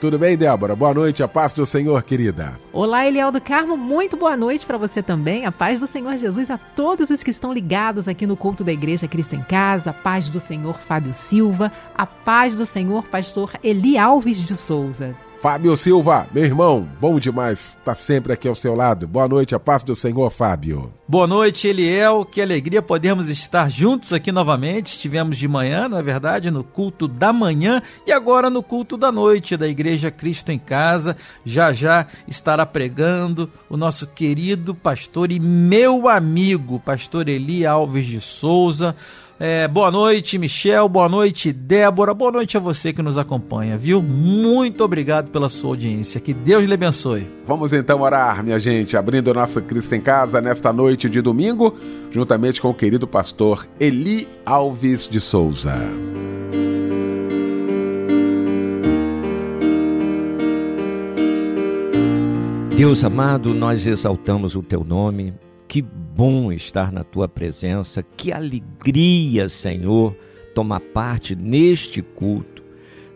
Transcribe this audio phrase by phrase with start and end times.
[0.00, 0.74] tudo bem, Débora?
[0.74, 2.58] Boa noite, a paz do Senhor, querida.
[2.72, 5.44] Olá, Eliel do Carmo, muito boa noite para você também.
[5.44, 8.72] A paz do Senhor Jesus a todos os que estão ligados aqui no culto da
[8.72, 9.90] Igreja Cristo em Casa.
[9.90, 11.70] A paz do Senhor Fábio Silva.
[11.94, 15.14] A paz do Senhor Pastor Eli Alves de Souza.
[15.40, 19.08] Fábio Silva, meu irmão, bom demais estar tá sempre aqui ao seu lado.
[19.08, 20.92] Boa noite, a paz do Senhor, Fábio.
[21.08, 22.26] Boa noite, Eliel.
[22.26, 24.88] Que alegria podermos estar juntos aqui novamente.
[24.88, 29.10] Estivemos de manhã, na é verdade, no culto da manhã e agora no culto da
[29.10, 31.16] noite da Igreja Cristo em Casa.
[31.42, 38.20] Já já estará pregando o nosso querido pastor e meu amigo, pastor Eli Alves de
[38.20, 38.94] Souza
[39.40, 40.86] é, boa noite, Michel.
[40.88, 42.12] Boa noite, Débora.
[42.12, 44.02] Boa noite a você que nos acompanha, viu?
[44.02, 46.20] Muito obrigado pela sua audiência.
[46.20, 47.26] Que Deus lhe abençoe.
[47.46, 51.74] Vamos então orar, minha gente, abrindo o nosso Cristo em Casa nesta noite de domingo,
[52.10, 55.74] juntamente com o querido pastor Eli Alves de Souza.
[62.80, 65.34] Deus amado, nós exaltamos o teu nome.
[65.68, 65.84] Que
[66.20, 70.14] bom estar na tua presença, que alegria, Senhor,
[70.54, 72.62] tomar parte neste culto.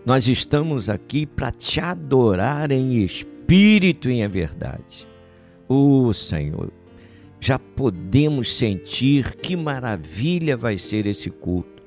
[0.06, 5.06] Nós estamos aqui para te adorar em espírito e em verdade.
[5.68, 6.72] Oh, Senhor,
[7.38, 11.82] já podemos sentir que maravilha vai ser esse culto.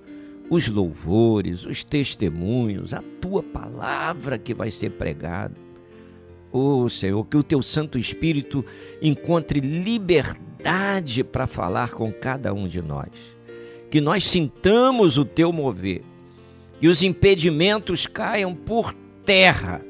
[0.52, 5.56] Os louvores, os testemunhos, a tua palavra que vai ser pregada.
[6.52, 8.64] Oh, Senhor, que o teu Santo Espírito
[9.02, 13.10] encontre liberdade liberdade para falar com cada um de nós.
[13.90, 16.02] Que nós sintamos o teu mover.
[16.80, 18.94] Que os impedimentos caiam por
[19.26, 19.82] terra.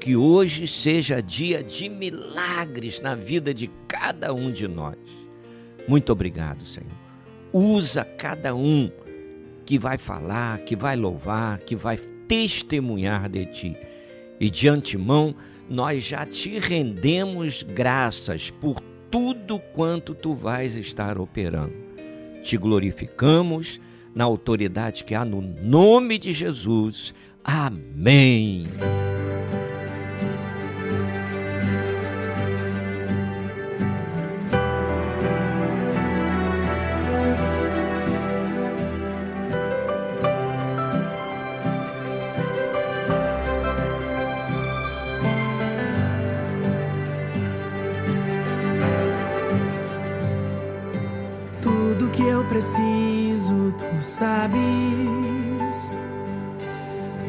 [0.00, 4.96] Que hoje seja dia de milagres na vida de cada um de nós.
[5.88, 6.90] Muito obrigado, Senhor.
[7.52, 8.90] Usa cada um
[9.64, 11.96] que vai falar, que vai louvar, que vai
[12.28, 13.76] testemunhar de ti.
[14.38, 15.34] E de antemão,
[15.68, 18.80] nós já te rendemos graças por
[19.16, 21.72] tudo quanto tu vais estar operando.
[22.42, 23.80] Te glorificamos
[24.14, 27.14] na autoridade que há no nome de Jesus.
[27.42, 28.64] Amém.
[52.56, 54.56] Preciso, tu sabes.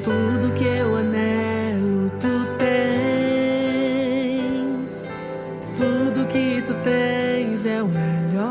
[0.02, 2.70] Tudo que eu anelo, tu tens.
[5.78, 8.48] Tudo que tu tens é o melhor.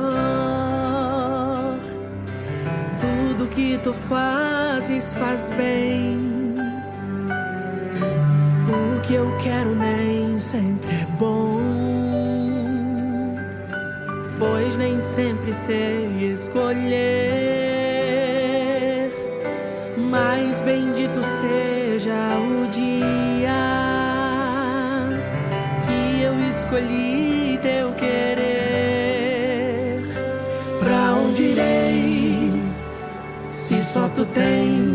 [3.01, 6.26] Tudo que tu fazes faz bem.
[15.17, 16.93] Sempre sei escolher.
[19.97, 23.49] Mas bendito seja o dia
[25.87, 28.37] que eu escolhi teu querer.
[30.81, 32.53] Pra onde irei
[33.51, 34.86] se só tu tens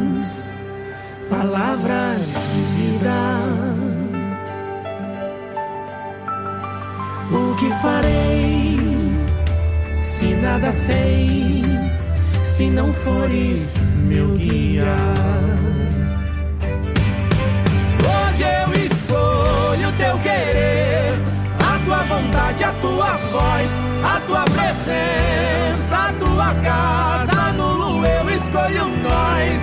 [10.61, 11.63] nada sei
[12.43, 13.73] se não fores
[14.07, 14.95] meu guia.
[18.05, 21.19] Hoje eu escolho o teu querer,
[21.59, 23.71] a tua vontade, a tua voz,
[24.03, 27.53] a tua presença, a tua casa.
[27.53, 29.61] Nulo eu escolho nós.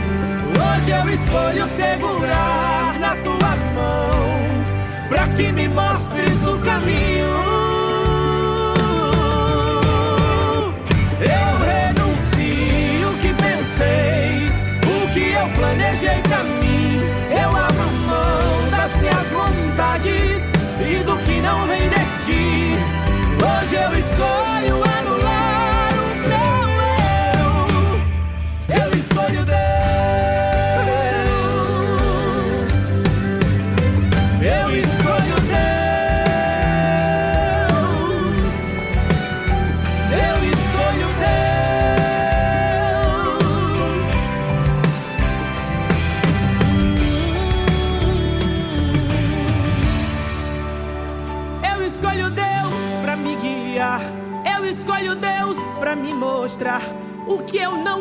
[0.58, 7.37] Hoje eu escolho segurar na tua mão, pra que me mostres o caminho
[16.00, 16.27] eu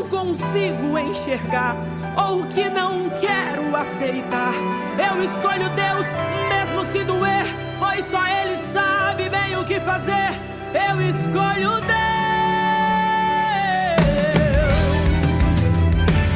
[0.09, 1.75] consigo enxergar
[2.17, 4.53] ou o que não quero aceitar.
[4.97, 6.07] Eu escolho Deus
[6.49, 7.45] mesmo se doer,
[7.79, 10.31] pois só Ele sabe bem o que fazer.
[10.73, 11.97] Eu escolho Deus.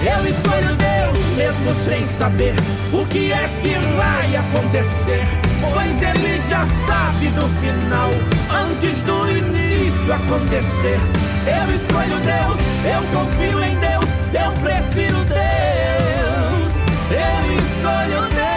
[0.04, 2.56] Eu escolho Deus mesmo sem saber
[2.92, 5.28] o que é que vai acontecer.
[5.74, 8.10] Pois Ele já sabe no final,
[8.52, 11.31] antes do início acontecer.
[11.48, 16.72] Eu escolho Deus, eu confio em Deus, eu prefiro Deus.
[17.10, 18.52] Eu escolho Deus.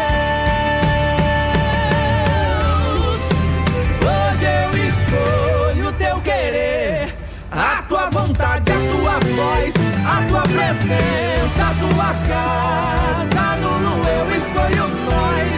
[4.04, 7.16] Hoje eu escolho teu querer,
[7.50, 9.74] a tua vontade, a tua voz,
[10.06, 13.56] a tua presença, a tua casa.
[13.62, 15.50] Nulo eu escolho nós.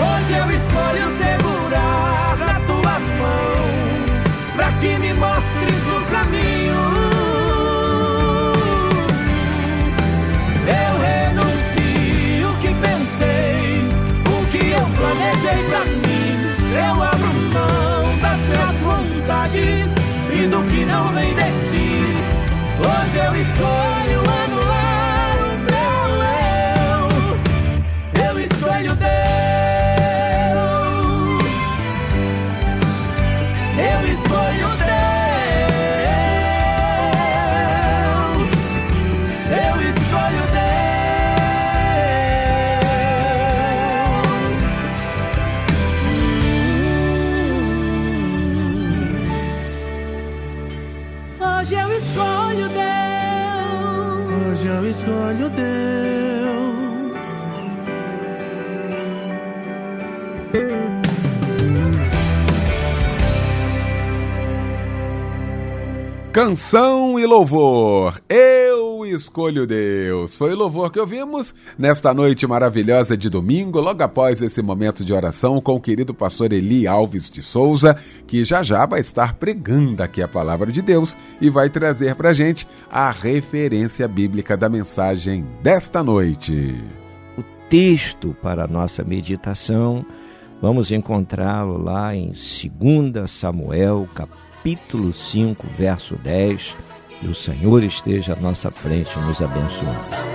[0.00, 3.64] Hoje eu escolho segurar na tua mão,
[4.56, 5.83] pra que me mostres
[20.54, 22.16] do que não vem de ti.
[22.78, 24.23] Hoje eu escolho
[66.34, 68.20] Canção e louvor.
[68.28, 70.36] Eu escolho Deus.
[70.36, 75.12] Foi o louvor que ouvimos nesta noite maravilhosa de domingo, logo após esse momento de
[75.12, 77.96] oração com o querido pastor Eli Alves de Souza,
[78.26, 82.32] que já já vai estar pregando aqui a palavra de Deus e vai trazer pra
[82.32, 86.74] gente a referência bíblica da mensagem desta noite.
[87.38, 90.04] O texto para a nossa meditação,
[90.60, 94.43] vamos encontrá-lo lá em 2 Samuel, capítulo
[95.12, 96.74] 5, verso 10.
[97.20, 100.34] Que o Senhor esteja à nossa frente, nos abençoando.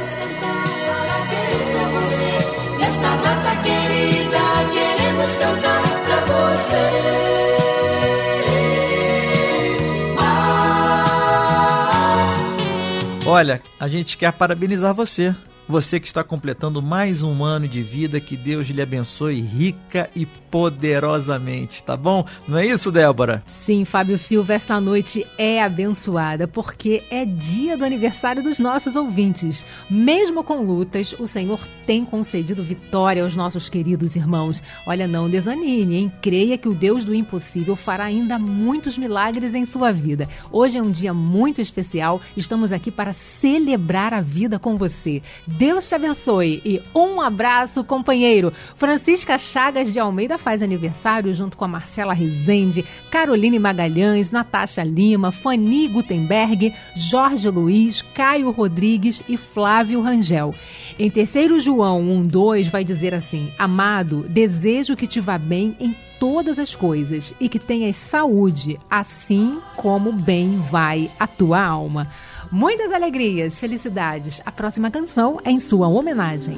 [13.25, 15.35] Olha, a gente quer parabenizar você.
[15.69, 20.25] Você que está completando mais um ano de vida, que Deus lhe abençoe rica e
[20.25, 22.25] poderosamente, tá bom?
[22.47, 23.43] Não é isso, Débora?
[23.45, 29.63] Sim, Fábio Silva, esta noite é abençoada porque é dia do aniversário dos nossos ouvintes.
[29.87, 34.63] Mesmo com lutas, o Senhor tem concedido vitória aos nossos queridos irmãos.
[34.87, 36.11] Olha, não desanime, hein?
[36.19, 40.27] Creia que o Deus do impossível fará ainda muitos milagres em sua vida.
[40.51, 45.21] Hoje é um dia muito especial, estamos aqui para celebrar a vida com você.
[45.59, 48.53] Deus te abençoe e um abraço, companheiro.
[48.75, 55.33] Francisca Chagas de Almeida faz aniversário junto com a Marcela Rezende, Caroline Magalhães, Natasha Lima,
[55.33, 60.53] Fanny Gutenberg, Jorge Luiz, Caio Rodrigues e Flávio Rangel.
[60.97, 66.57] Em terceiro João 1:2 vai dizer assim: Amado, desejo que te vá bem em todas
[66.57, 72.07] as coisas e que tenhas saúde, assim como bem vai a tua alma.
[72.51, 74.41] Muitas alegrias, felicidades.
[74.43, 76.57] A próxima canção é em sua homenagem.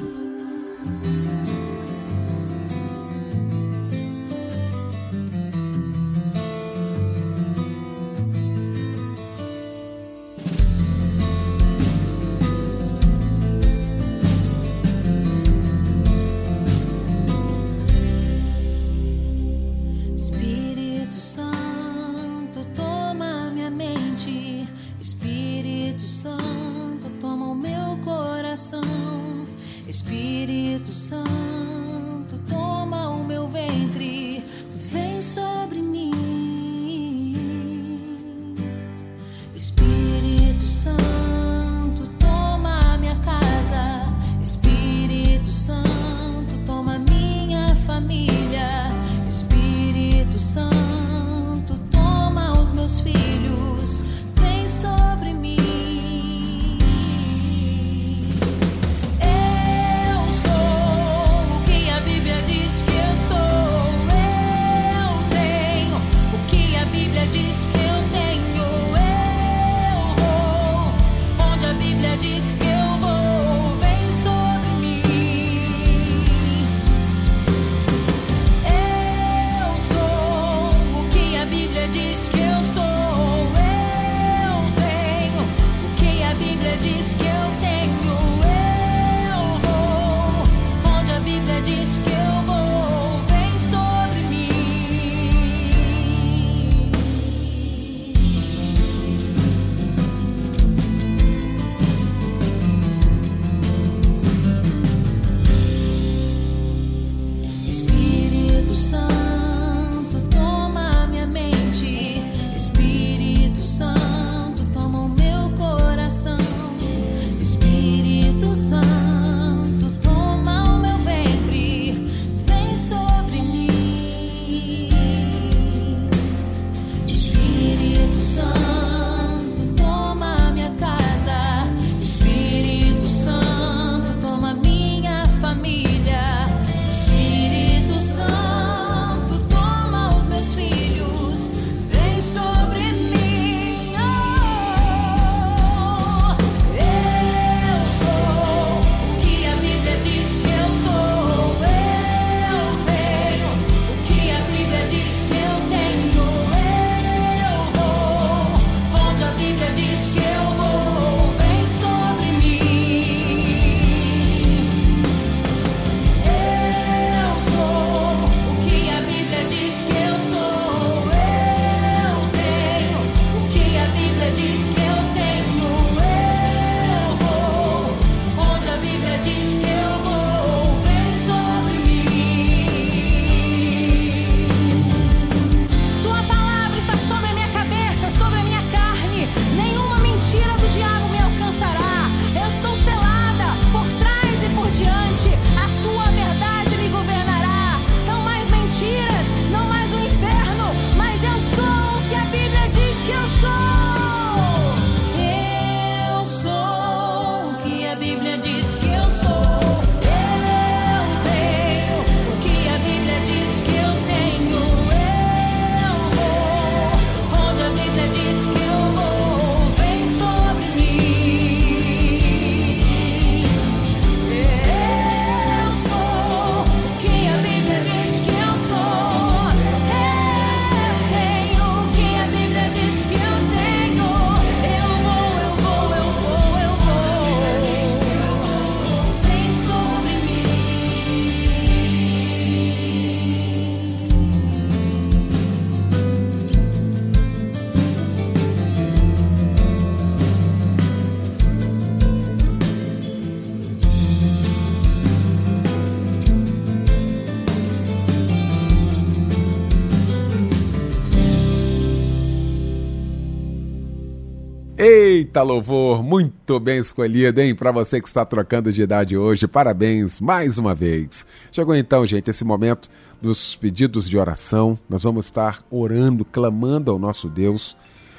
[265.32, 267.54] Eita louvor, muito bem escolhido, hein?
[267.54, 271.24] Para você que está trocando de idade hoje, parabéns mais uma vez.
[271.50, 274.78] Chegou então, gente, esse momento dos pedidos de oração.
[274.90, 277.74] Nós vamos estar orando, clamando ao nosso Deus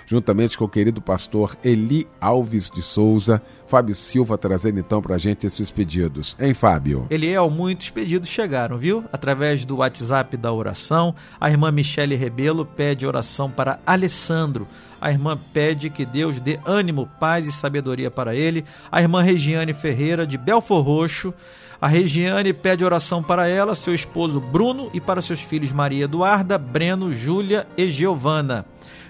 [0.05, 3.41] juntamente com o querido pastor Eli Alves de Souza.
[3.67, 6.37] Fábio Silva trazendo então para a gente esses pedidos.
[6.39, 7.07] Hein, Fábio?
[7.09, 9.03] Eliel, é, muitos pedidos chegaram, viu?
[9.11, 14.67] Através do WhatsApp da oração, a irmã Michele Rebelo pede oração para Alessandro.
[15.01, 18.63] A irmã pede que Deus dê ânimo, paz e sabedoria para ele.
[18.91, 21.33] A irmã Regiane Ferreira, de Belfor Roxo.
[21.81, 26.57] A Regiane pede oração para ela, seu esposo Bruno e para seus filhos Maria Eduarda,
[26.57, 28.65] Breno, Júlia e Giovana.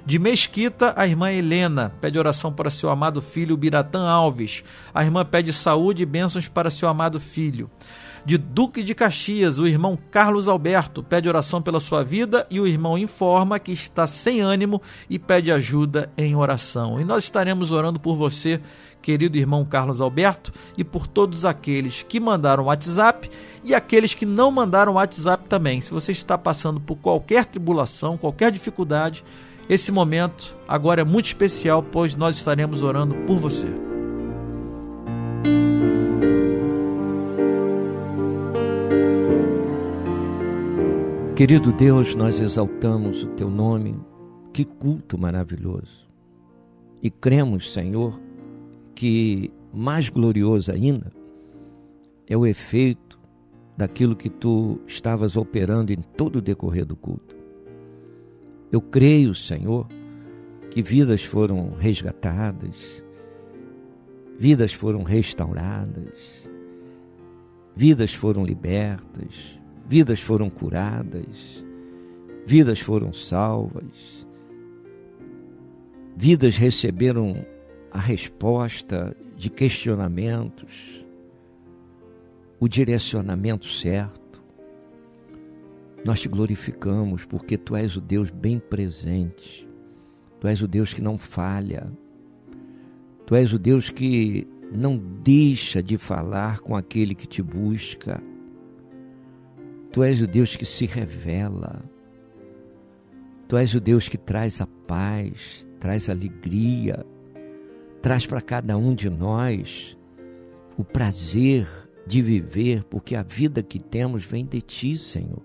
[0.06, 4.62] De Mesquita, a irmã Helena pede oração para seu amado filho Biratã Alves.
[4.94, 7.72] A irmã pede saúde e bênçãos para seu amado filho.
[8.26, 12.68] De Duque de Caxias, o irmão Carlos Alberto pede oração pela sua vida e o
[12.68, 17.00] irmão informa que está sem ânimo e pede ajuda em oração.
[17.00, 18.60] E nós estaremos orando por você,
[19.02, 23.30] querido irmão Carlos Alberto, e por todos aqueles que mandaram WhatsApp
[23.64, 25.80] e aqueles que não mandaram WhatsApp também.
[25.80, 29.24] Se você está passando por qualquer tribulação, qualquer dificuldade,
[29.70, 33.67] esse momento agora é muito especial, pois nós estaremos orando por você.
[41.36, 44.00] Querido Deus, nós exaltamos o teu nome,
[44.53, 46.08] que culto maravilhoso.
[47.01, 48.22] E cremos, Senhor,
[48.93, 51.12] que mais glorioso ainda
[52.27, 53.20] é o efeito
[53.75, 57.43] daquilo que tu estavas operando em todo o decorrer do culto.
[58.74, 59.88] Eu creio, Senhor,
[60.72, 63.06] que vidas foram resgatadas,
[64.36, 66.50] vidas foram restauradas,
[67.75, 71.63] vidas foram libertas, vidas foram curadas,
[72.48, 74.25] vidas foram salvas,
[76.18, 77.46] vidas receberam
[77.92, 81.06] a resposta de questionamentos,
[82.60, 84.23] o direcionamento certo.
[86.06, 89.68] Nós te glorificamos porque tu és o Deus bem presente,
[90.40, 91.92] tu és o Deus que não falha,
[93.26, 98.22] tu és o Deus que não deixa de falar com aquele que te busca
[99.94, 101.86] Tu és o Deus que se revela.
[103.48, 107.06] Tu és o Deus que traz a paz, traz alegria,
[108.02, 109.96] traz para cada um de nós
[110.76, 111.68] o prazer
[112.08, 115.44] de viver, porque a vida que temos vem de Ti, Senhor.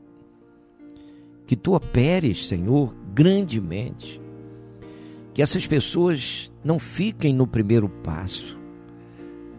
[1.49, 4.21] Que Tu operes, Senhor, grandemente.
[5.35, 8.57] Que essas pessoas não fiquem no primeiro passo,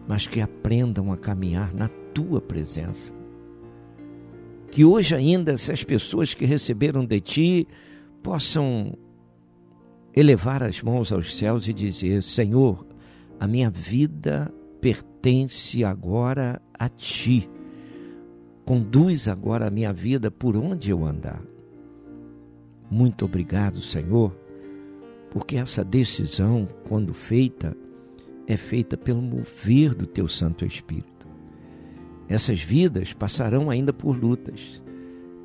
[0.08, 3.20] mas que aprendam a caminhar na Tua presença
[4.70, 7.68] que hoje ainda essas pessoas que receberam de ti
[8.22, 8.96] possam
[10.14, 12.86] elevar as mãos aos céus e dizer: Senhor,
[13.38, 17.48] a minha vida pertence agora a ti.
[18.64, 21.42] Conduz agora a minha vida por onde eu andar.
[22.90, 24.36] Muito obrigado, Senhor,
[25.30, 27.76] porque essa decisão, quando feita,
[28.46, 31.28] é feita pelo mover do teu Santo Espírito.
[32.28, 34.82] Essas vidas passarão ainda por lutas,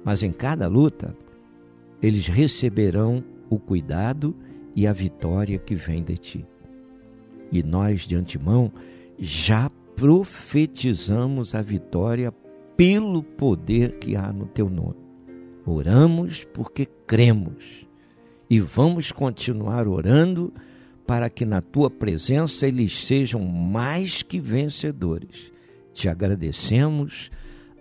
[0.03, 1.15] mas em cada luta
[2.01, 4.35] eles receberão o cuidado
[4.75, 6.45] e a vitória que vem de ti.
[7.51, 8.71] E nós, de antemão,
[9.17, 12.33] já profetizamos a vitória
[12.75, 15.04] pelo poder que há no teu nome.
[15.65, 17.85] Oramos porque cremos
[18.49, 20.53] e vamos continuar orando
[21.07, 25.51] para que na tua presença eles sejam mais que vencedores
[25.93, 27.31] te agradecemos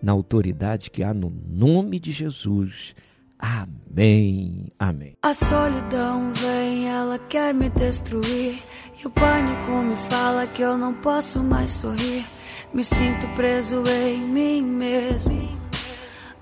[0.00, 2.94] na autoridade que há no nome de Jesus.
[3.38, 4.72] Amém.
[4.78, 5.16] Amém.
[5.22, 8.62] A solidão vem, ela quer me destruir.
[9.02, 12.24] E o pânico me fala que eu não posso mais sorrir.
[12.72, 15.63] Me sinto preso em mim mesmo.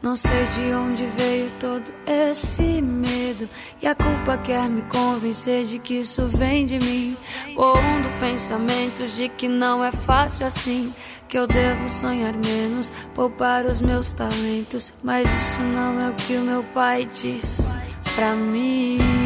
[0.03, 3.49] Não sei de onde veio todo esse medo.
[3.81, 7.17] E a culpa quer me convencer de que isso vem de mim.
[7.55, 10.93] Pondo pensamentos de que não é fácil assim.
[11.29, 14.93] Que eu devo sonhar menos, poupar os meus talentos.
[15.05, 17.73] Mas isso não é o que o meu pai diz
[18.17, 19.21] pra mim.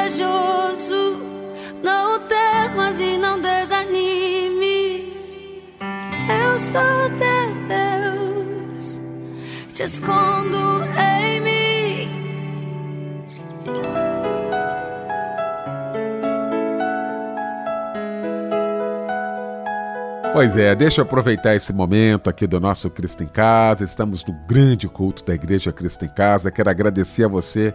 [0.00, 1.20] Corajoso.
[1.82, 5.38] Não temas e não desanimes.
[6.28, 6.80] Eu sou
[7.18, 9.00] teu Deus.
[9.74, 11.60] Te escondo em mim.
[20.32, 23.84] Pois é, deixa eu aproveitar esse momento aqui do nosso Cristo em Casa.
[23.84, 26.52] Estamos no grande culto da Igreja Cristo em Casa.
[26.52, 27.74] Quero agradecer a você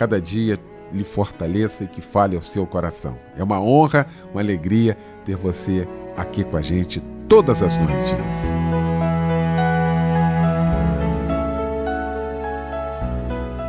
[0.00, 0.56] cada dia
[0.90, 3.18] lhe fortaleça e que fale ao seu coração.
[3.36, 5.86] É uma honra, uma alegria ter você
[6.16, 8.50] aqui com a gente todas as noites.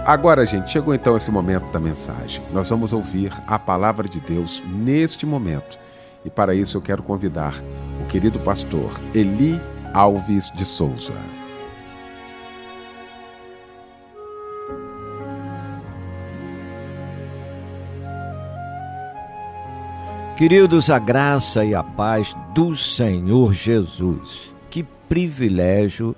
[0.05, 2.41] Agora, gente, chegou então esse momento da mensagem.
[2.53, 5.77] Nós vamos ouvir a palavra de Deus neste momento.
[6.23, 7.61] E para isso eu quero convidar
[8.01, 9.59] o querido pastor Eli
[9.93, 11.40] Alves de Souza.
[20.37, 24.49] Queridos, a graça e a paz do Senhor Jesus.
[24.71, 26.15] Que privilégio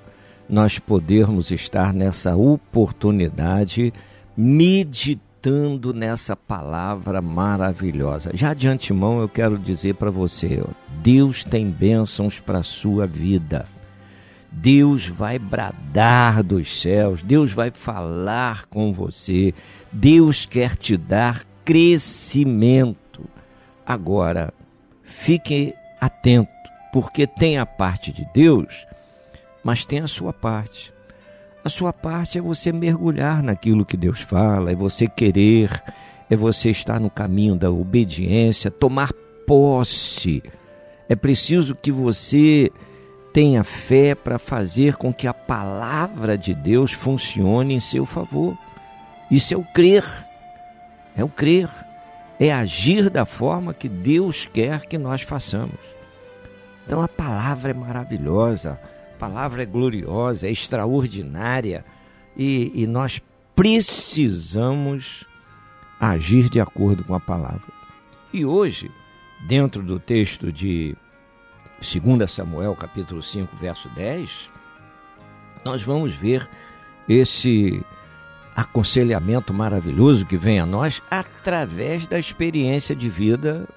[0.48, 3.94] nós podermos estar nessa oportunidade
[4.38, 8.32] meditando nessa palavra maravilhosa.
[8.34, 10.64] Já de antemão eu quero dizer para você,
[11.02, 13.66] Deus tem bênçãos para a sua vida.
[14.50, 19.54] Deus vai bradar dos céus, Deus vai falar com você,
[19.92, 23.03] Deus quer te dar crescimento.
[23.86, 24.54] Agora,
[25.04, 26.50] fique atento,
[26.92, 28.88] porque tem a parte de Deus,
[29.64, 30.94] mas tem a sua parte.
[31.64, 35.84] A sua parte é você mergulhar naquilo que Deus fala, é você querer,
[36.30, 39.12] é você estar no caminho da obediência, tomar
[39.46, 40.44] posse.
[41.10, 42.72] É preciso que você
[43.34, 48.58] tenha fé para fazer com que a palavra de Deus funcione em seu favor.
[49.30, 50.06] Isso é o crer.
[51.16, 51.70] É o crer
[52.48, 55.80] é agir da forma que Deus quer que nós façamos.
[56.86, 58.80] Então a palavra é maravilhosa,
[59.16, 61.86] a palavra é gloriosa, é extraordinária
[62.36, 63.22] e, e nós
[63.56, 65.26] precisamos
[66.00, 67.72] agir de acordo com a palavra.
[68.34, 68.92] E hoje,
[69.48, 70.98] dentro do texto de
[71.78, 74.50] 2 Samuel, capítulo 5, verso 10,
[75.64, 76.50] nós vamos ver
[77.08, 77.82] esse
[78.56, 83.68] aconselhamento maravilhoso que vem a nós através da experiência de vida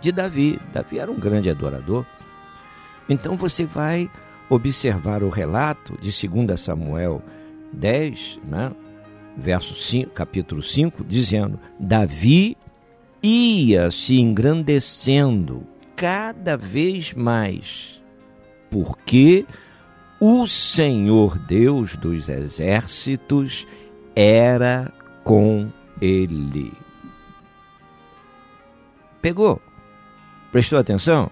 [0.00, 0.60] de Davi.
[0.72, 2.04] Davi era um grande adorador.
[3.08, 4.10] Então você vai
[4.48, 7.22] observar o relato de 2 Samuel
[7.72, 8.72] 10, né?
[9.36, 12.56] verso 5, capítulo 5, dizendo: Davi
[13.22, 15.64] ia se engrandecendo
[15.96, 18.00] cada vez mais,
[18.70, 19.46] porque
[20.20, 23.66] o Senhor Deus dos exércitos
[24.14, 25.68] era com
[26.00, 26.72] ele.
[29.20, 29.60] Pegou?
[30.52, 31.30] Prestou atenção?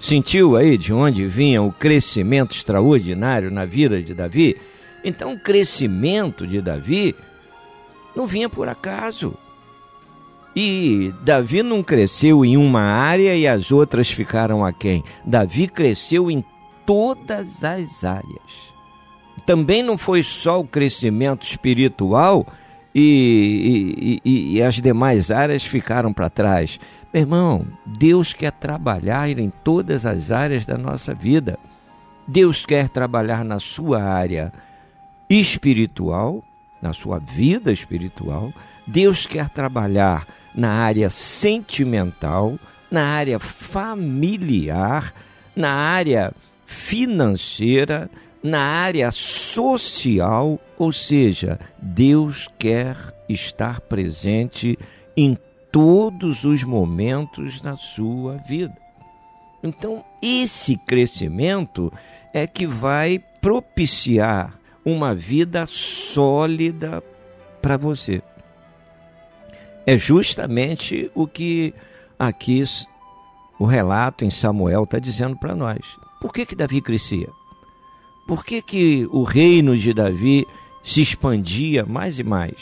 [0.00, 4.56] Sentiu aí de onde vinha o crescimento extraordinário na vida de Davi?
[5.04, 7.14] Então, o crescimento de Davi
[8.14, 9.34] não vinha por acaso.
[10.54, 15.02] E Davi não cresceu em uma área e as outras ficaram aquém.
[15.24, 16.44] Davi cresceu em
[16.84, 18.71] todas as áreas
[19.46, 22.46] também não foi só o crescimento espiritual
[22.94, 26.78] e, e, e, e as demais áreas ficaram para trás.
[27.12, 31.58] Meu irmão, Deus quer trabalhar em todas as áreas da nossa vida.
[32.26, 34.52] Deus quer trabalhar na sua área
[35.28, 36.42] espiritual,
[36.80, 38.52] na sua vida espiritual.
[38.86, 42.58] Deus quer trabalhar na área sentimental,
[42.90, 45.12] na área familiar,
[45.54, 46.32] na área
[46.64, 48.10] financeira,
[48.42, 52.96] na área social, ou seja, Deus quer
[53.28, 54.78] estar presente
[55.16, 55.38] em
[55.70, 58.76] todos os momentos na sua vida.
[59.62, 61.92] Então, esse crescimento
[62.34, 67.02] é que vai propiciar uma vida sólida
[67.60, 68.22] para você.
[69.86, 71.72] É justamente o que
[72.18, 72.64] aqui
[73.58, 75.80] o relato em Samuel está dizendo para nós.
[76.20, 77.28] Por que, que Davi crescia?
[78.26, 80.46] Por que, que o reino de Davi
[80.82, 82.54] se expandia mais e mais?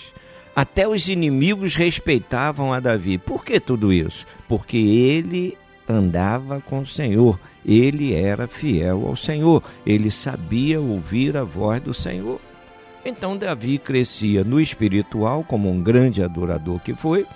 [0.55, 3.19] Até os inimigos respeitavam a Davi.
[3.19, 4.27] Por que tudo isso?
[4.49, 5.57] Porque ele
[5.89, 11.93] andava com o Senhor, ele era fiel ao Senhor, ele sabia ouvir a voz do
[11.93, 12.41] Senhor.
[13.05, 17.27] Então Davi crescia no espiritual como um grande adorador que foi.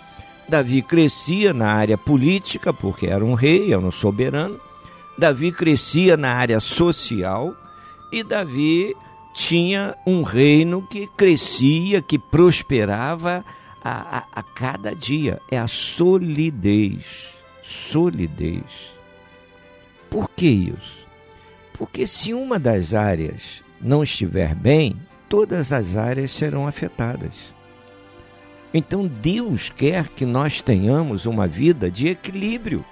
[0.48, 4.60] Davi crescia na área política porque era um rei, era um soberano.
[5.16, 7.54] Davi crescia na área social
[8.14, 8.96] e Davi
[9.32, 13.44] tinha um reino que crescia, que prosperava
[13.82, 15.40] a, a, a cada dia.
[15.50, 17.34] É a solidez.
[17.62, 18.94] Solidez.
[20.08, 21.04] Por que isso?
[21.72, 24.96] Porque se uma das áreas não estiver bem,
[25.28, 27.32] todas as áreas serão afetadas.
[28.72, 32.84] Então Deus quer que nós tenhamos uma vida de equilíbrio,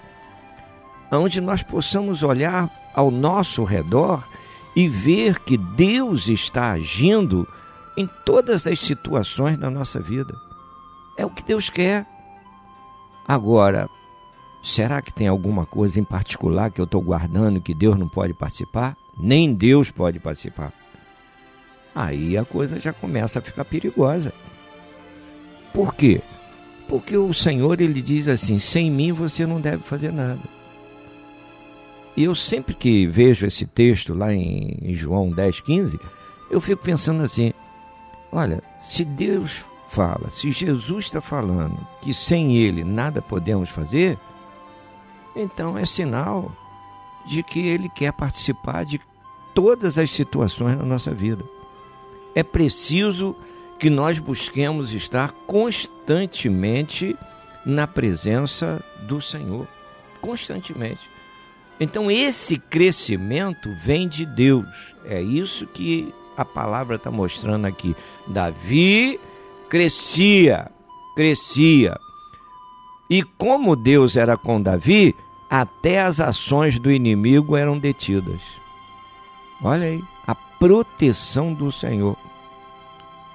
[1.13, 4.27] onde nós possamos olhar ao nosso redor
[4.75, 7.47] e ver que Deus está agindo
[7.97, 10.35] em todas as situações da nossa vida.
[11.17, 12.07] É o que Deus quer.
[13.27, 13.89] Agora,
[14.63, 18.33] será que tem alguma coisa em particular que eu estou guardando que Deus não pode
[18.35, 18.97] participar?
[19.19, 20.73] Nem Deus pode participar
[21.95, 24.33] aí a coisa já começa a ficar perigosa.
[25.73, 26.21] Por quê?
[26.89, 30.41] Porque o Senhor ele diz assim: sem mim você não deve fazer nada.
[32.17, 35.99] E eu sempre que vejo esse texto lá em João 10, 15,
[36.51, 37.53] eu fico pensando assim:
[38.31, 44.19] olha, se Deus fala, se Jesus está falando que sem Ele nada podemos fazer,
[45.35, 46.53] então é sinal
[47.27, 49.01] de que Ele quer participar de
[49.55, 51.45] todas as situações na nossa vida
[52.35, 53.37] é preciso
[53.79, 57.17] que nós busquemos estar constantemente
[57.65, 59.67] na presença do Senhor.
[60.21, 61.11] Constantemente.
[61.83, 64.95] Então, esse crescimento vem de Deus.
[65.05, 67.95] É isso que a palavra está mostrando aqui.
[68.27, 69.19] Davi
[69.69, 70.71] crescia,
[71.15, 71.97] crescia.
[73.11, 75.15] E como Deus era com Davi,
[75.51, 78.41] até as ações do inimigo eram detidas.
[79.63, 80.03] Olha aí
[80.63, 82.17] proteção do Senhor.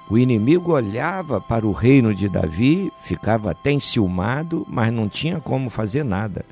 [0.08, 5.68] O inimigo olhava para o reino de Davi, ficava até enciumado, mas não tinha como
[5.68, 6.42] fazer nada.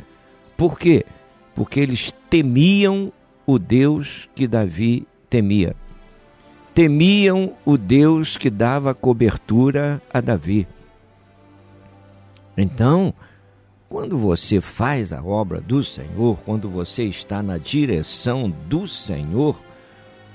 [0.55, 1.07] Por quê?
[1.57, 3.13] Porque eles temiam
[3.45, 5.75] o Deus que Davi temia.
[6.75, 10.69] Temiam o Deus que dava cobertura a Davi.
[12.57, 13.13] Então,
[13.89, 19.59] quando você faz a obra do Senhor, quando você está na direção do Senhor,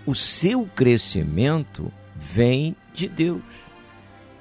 [0.05, 3.41] o seu crescimento vem de Deus.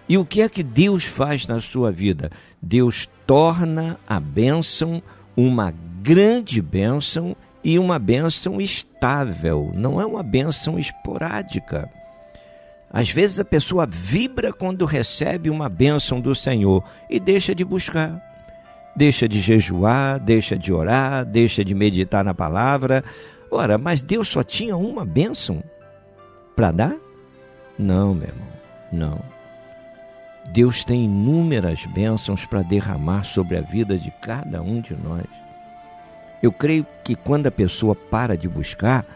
[0.09, 2.31] E o que é que Deus faz na sua vida?
[2.61, 5.03] Deus torna a bênção
[5.37, 11.90] uma grande bênção e uma bênção estável, não é uma bênção esporádica.
[12.93, 18.21] Às vezes a pessoa vibra quando recebe uma bênção do Senhor e deixa de buscar,
[18.97, 23.05] deixa de jejuar, deixa de orar, deixa de meditar na palavra,
[23.51, 25.62] Ora, mas Deus só tinha uma bênção
[26.55, 26.97] para dar?
[27.77, 28.49] Não, meu irmão,
[28.93, 29.39] não.
[30.52, 35.26] Deus tem inúmeras bênçãos para derramar sobre a vida de cada um de nós.
[36.42, 39.06] Eu creio que quando a pessoa para de buscar,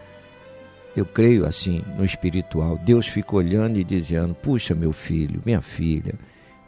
[0.96, 6.14] eu creio assim no espiritual, Deus fica olhando e dizendo: Puxa, meu filho, minha filha,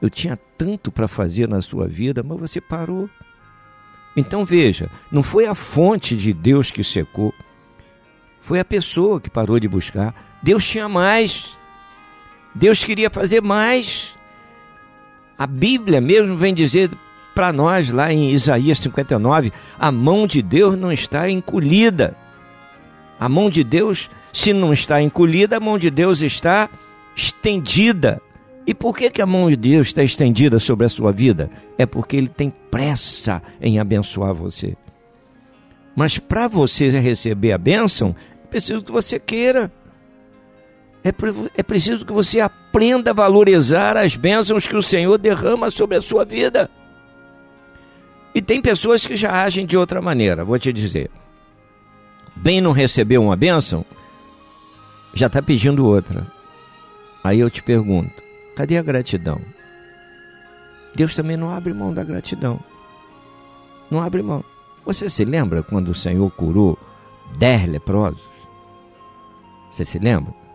[0.02, 3.08] eu tinha tanto para fazer na sua vida, mas você parou.
[4.16, 7.32] Então veja, não foi a fonte de Deus que secou,
[8.40, 10.38] foi a pessoa que parou de buscar.
[10.42, 11.56] Deus tinha mais.
[12.54, 14.16] Deus queria fazer mais.
[15.38, 16.90] A Bíblia mesmo vem dizer
[17.34, 22.16] para nós lá em Isaías 59, a mão de Deus não está encolhida.
[23.20, 26.70] A mão de Deus, se não está encolhida, a mão de Deus está
[27.14, 28.20] estendida.
[28.66, 31.50] E por que, que a mão de Deus está estendida sobre a sua vida?
[31.78, 34.74] É porque Ele tem pressa em abençoar você.
[35.94, 39.70] Mas para você receber a bênção, é preciso que você queira.
[41.06, 41.14] É,
[41.60, 46.02] é preciso que você aprenda a valorizar as bênçãos que o Senhor derrama sobre a
[46.02, 46.68] sua vida.
[48.34, 51.08] E tem pessoas que já agem de outra maneira, vou te dizer.
[52.34, 53.84] Bem não recebeu uma bênção,
[55.14, 56.26] já está pedindo outra.
[57.22, 58.20] Aí eu te pergunto:
[58.56, 59.40] cadê a gratidão?
[60.92, 62.58] Deus também não abre mão da gratidão.
[63.88, 64.44] Não abre mão.
[64.84, 66.76] Você se lembra quando o Senhor curou
[67.38, 68.28] dez leprosos?
[69.70, 70.45] Você se lembra?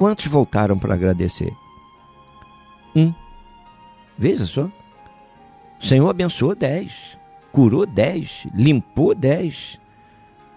[0.00, 1.54] Quantos voltaram para agradecer?
[2.96, 3.12] Um.
[4.16, 4.70] Veja só.
[5.78, 7.18] O Senhor abençoou dez,
[7.52, 9.78] curou dez, limpou dez.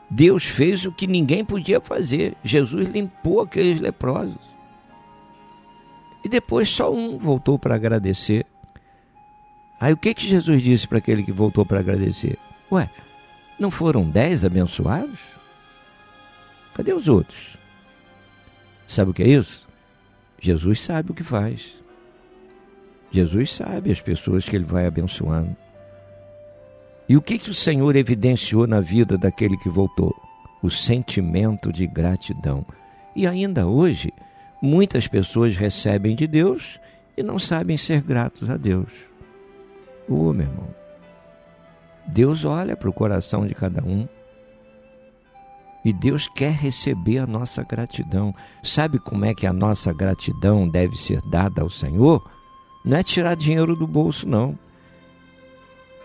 [0.10, 2.38] Deus fez o que ninguém podia fazer.
[2.42, 4.40] Jesus limpou aqueles leprosos.
[6.24, 8.46] E depois só um voltou para agradecer.
[9.78, 12.40] Aí o que, que Jesus disse para aquele que voltou para agradecer?
[12.72, 12.90] Ué,
[13.60, 15.20] não foram dez abençoados?
[16.74, 17.62] Cadê os outros?
[18.94, 19.68] Sabe o que é isso?
[20.40, 21.74] Jesus sabe o que faz.
[23.10, 25.56] Jesus sabe as pessoas que ele vai abençoando.
[27.10, 30.16] E o que, que o Senhor evidenciou na vida daquele que voltou?
[30.62, 32.64] O sentimento de gratidão.
[33.16, 34.14] E ainda hoje,
[34.62, 36.80] muitas pessoas recebem de Deus
[37.18, 38.92] e não sabem ser gratos a Deus.
[40.08, 40.68] Ô, oh, meu irmão,
[42.06, 44.08] Deus olha para o coração de cada um.
[45.84, 48.34] E Deus quer receber a nossa gratidão.
[48.64, 52.24] Sabe como é que a nossa gratidão deve ser dada ao Senhor?
[52.86, 54.58] Não é tirar dinheiro do bolso, não.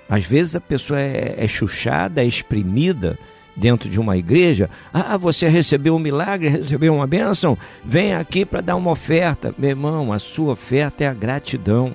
[0.08, 3.18] Às vezes a pessoa é, é chuchada, é exprimida
[3.54, 4.70] dentro de uma igreja.
[4.92, 9.54] Ah, você recebeu um milagre, recebeu uma bênção, vem aqui para dar uma oferta.
[9.58, 11.92] Meu irmão, a sua oferta é a gratidão.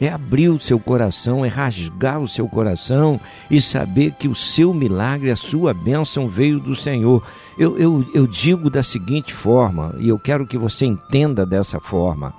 [0.00, 4.72] É abrir o seu coração, é rasgar o seu coração e saber que o seu
[4.72, 7.22] milagre, a sua bênção veio do Senhor.
[7.58, 12.32] Eu, eu, eu digo da seguinte forma, e eu quero que você entenda dessa forma.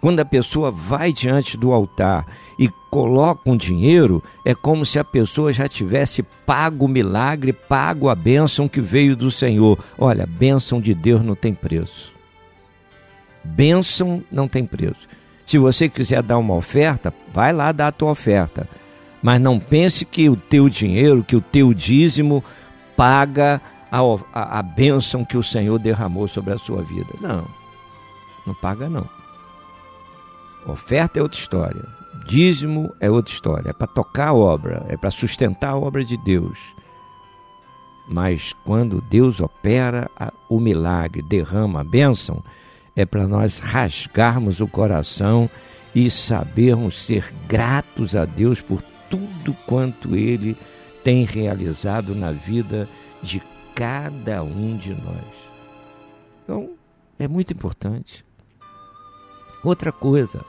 [0.00, 2.26] Quando a pessoa vai diante do altar
[2.58, 8.08] e coloca um dinheiro, é como se a pessoa já tivesse pago o milagre, pago
[8.08, 9.78] a bênção que veio do Senhor.
[9.98, 12.12] Olha, bênção de Deus não tem preço.
[13.44, 15.08] Bênção não tem preço.
[15.50, 18.68] Se você quiser dar uma oferta, vai lá dar a tua oferta.
[19.20, 22.44] Mas não pense que o teu dinheiro, que o teu dízimo
[22.96, 23.60] paga
[23.90, 23.98] a,
[24.32, 27.12] a, a bênção que o Senhor derramou sobre a sua vida.
[27.20, 27.44] Não,
[28.46, 29.04] não paga não.
[30.68, 31.84] Oferta é outra história.
[32.28, 33.70] Dízimo é outra história.
[33.70, 36.60] É para tocar a obra, é para sustentar a obra de Deus.
[38.06, 40.08] Mas quando Deus opera
[40.48, 42.40] o milagre, derrama a bênção,
[42.96, 45.48] é para nós rasgarmos o coração
[45.94, 50.56] e sabermos ser gratos a Deus por tudo quanto Ele
[51.02, 52.88] tem realizado na vida
[53.22, 53.42] de
[53.74, 55.24] cada um de nós.
[56.42, 56.70] Então,
[57.18, 58.24] é muito importante.
[59.62, 60.44] Outra coisa,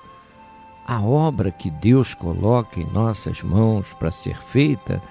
[0.85, 5.01] a obra que Deus coloca em nossas mãos para ser feita,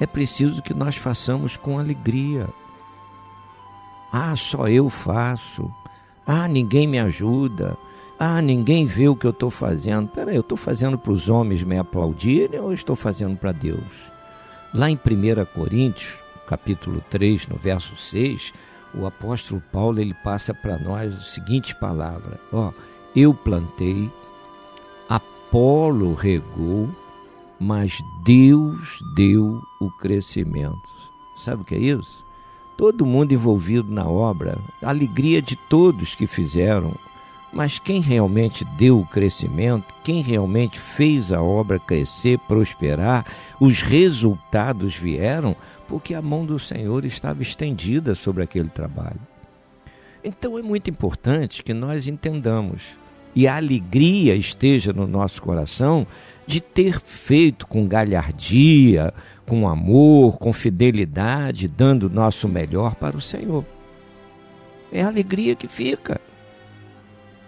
[0.00, 2.48] é preciso que nós façamos com alegria.
[4.12, 5.72] Ah, só eu faço.
[6.26, 7.76] Ah, ninguém me ajuda.
[8.18, 10.08] Ah, ninguém vê o que eu estou fazendo.
[10.08, 13.82] Peraí, eu estou fazendo para os homens me aplaudirem ou estou fazendo para Deus?
[14.72, 18.52] Lá em 1 Coríntios, capítulo 3, no verso 6,
[18.94, 22.72] o apóstolo Paulo ele passa para nós a seguinte palavra: Ó,
[23.14, 24.10] eu plantei,
[25.08, 26.88] Apolo regou,
[27.60, 30.92] mas Deus deu o crescimento.
[31.36, 32.24] Sabe o que é isso?
[32.82, 36.92] Todo mundo envolvido na obra, a alegria de todos que fizeram,
[37.52, 43.24] mas quem realmente deu o crescimento, quem realmente fez a obra crescer, prosperar,
[43.60, 45.54] os resultados vieram
[45.86, 49.20] porque a mão do Senhor estava estendida sobre aquele trabalho.
[50.24, 52.82] Então é muito importante que nós entendamos
[53.32, 56.04] e a alegria esteja no nosso coração
[56.52, 59.14] de ter feito com galhardia,
[59.46, 63.64] com amor, com fidelidade, dando o nosso melhor para o Senhor.
[64.92, 66.20] É a alegria que fica.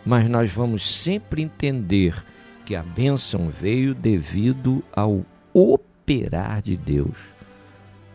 [0.06, 2.24] Mas nós vamos sempre entender
[2.64, 5.20] que a bênção veio devido ao
[5.52, 7.16] operar de Deus.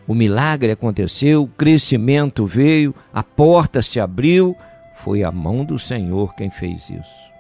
[0.08, 4.56] O milagre aconteceu, o crescimento veio, a porta se abriu,
[5.04, 7.32] foi a mão do Senhor quem fez isso.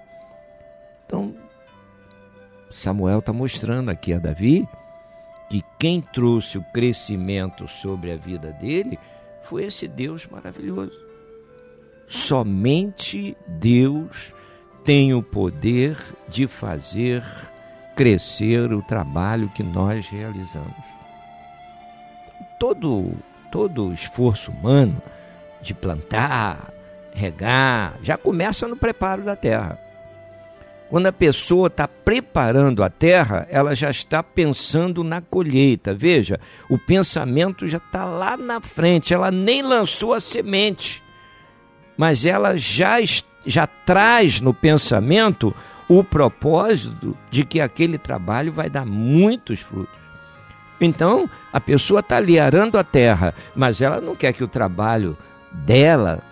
[1.07, 1.33] Então,
[2.69, 4.67] Samuel está mostrando aqui a Davi
[5.49, 8.99] que quem trouxe o crescimento sobre a vida dele
[9.43, 10.95] foi esse Deus maravilhoso.
[12.07, 14.33] Somente Deus
[14.85, 15.97] tem o poder
[16.27, 17.23] de fazer
[17.95, 20.75] crescer o trabalho que nós realizamos.
[22.59, 23.11] Todo
[23.51, 25.01] todo esforço humano
[25.61, 26.71] de plantar,
[27.13, 29.79] regar, já começa no preparo da terra.
[30.89, 35.93] Quando a pessoa está preparando a terra, ela já está pensando na colheita.
[35.93, 41.03] Veja, o pensamento já está lá na frente, ela nem lançou a semente,
[41.95, 42.97] mas ela já,
[43.45, 45.53] já traz no pensamento
[45.87, 49.99] o propósito de que aquele trabalho vai dar muitos frutos.
[50.81, 55.15] Então, a pessoa está ali arando a terra, mas ela não quer que o trabalho
[55.51, 56.23] dela,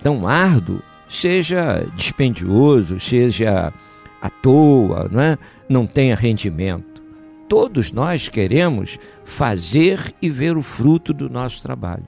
[0.00, 3.72] tão árduo, seja dispendioso, seja
[4.20, 5.38] à toa, não, é?
[5.68, 7.02] não tenha rendimento.
[7.48, 12.06] todos nós queremos fazer e ver o fruto do nosso trabalho.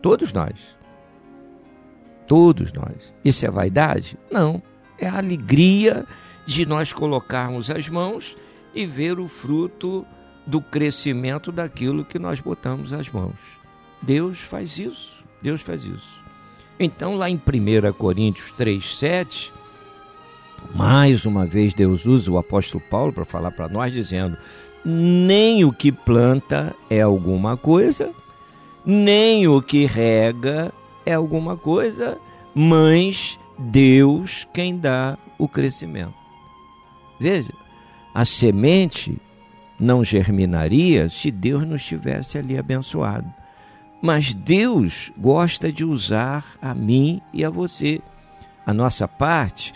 [0.00, 0.54] Todos nós.
[2.26, 3.12] Todos nós.
[3.24, 4.18] Isso é vaidade?
[4.30, 4.62] Não.
[4.98, 6.06] É a alegria
[6.46, 8.36] de nós colocarmos as mãos
[8.74, 10.06] e ver o fruto
[10.46, 13.36] do crescimento daquilo que nós botamos as mãos.
[14.00, 15.22] Deus faz isso.
[15.40, 16.22] Deus faz isso.
[16.78, 19.52] Então, lá em 1 Coríntios 3, 7,
[20.74, 24.36] mais uma vez Deus usa o apóstolo Paulo para falar para nós, dizendo:
[24.84, 28.10] nem o que planta é alguma coisa,
[28.84, 30.72] nem o que rega
[31.04, 32.18] é alguma coisa,
[32.54, 36.14] mas Deus quem dá o crescimento.
[37.18, 37.52] Veja,
[38.14, 39.16] a semente
[39.78, 43.26] não germinaria se Deus não estivesse ali abençoado.
[44.00, 48.00] Mas Deus gosta de usar a mim e a você.
[48.66, 49.72] A nossa parte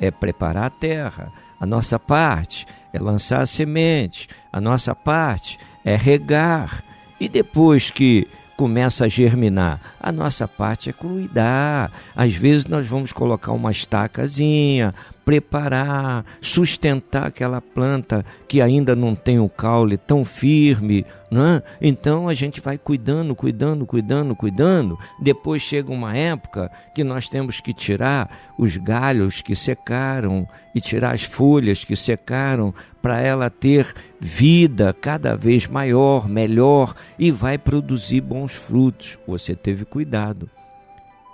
[0.00, 1.30] é preparar a terra,
[1.60, 6.82] a nossa parte é lançar a semente, a nossa parte é regar.
[7.20, 8.26] E depois que
[8.60, 9.80] começa a germinar.
[9.98, 11.90] A nossa parte é cuidar.
[12.14, 14.94] Às vezes nós vamos colocar uma estacazinha,
[15.30, 21.62] preparar, sustentar aquela planta que ainda não tem o caule tão firme, né?
[21.80, 24.98] Então a gente vai cuidando, cuidando, cuidando, cuidando.
[25.22, 28.28] Depois chega uma época que nós temos que tirar
[28.58, 35.36] os galhos que secaram e tirar as folhas que secaram para ela ter vida cada
[35.36, 39.16] vez maior, melhor e vai produzir bons frutos.
[39.28, 40.50] Você teve cuidado.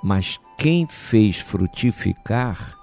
[0.02, 2.75] Mas quem fez frutificar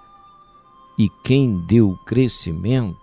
[0.97, 2.97] e quem deu crescimento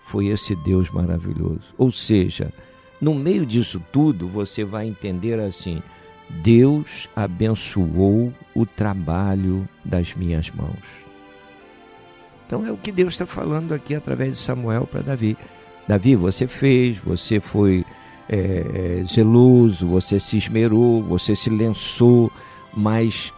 [0.00, 1.62] foi esse Deus maravilhoso.
[1.76, 2.52] Ou seja,
[3.00, 5.82] no meio disso tudo, você vai entender assim:
[6.28, 11.04] Deus abençoou o trabalho das minhas mãos.
[12.46, 15.36] Então é o que Deus está falando aqui através de Samuel para Davi.
[15.88, 17.84] Davi, você fez, você foi
[18.28, 22.30] é, zeloso, você se esmerou, você se lançou,
[22.74, 23.32] mas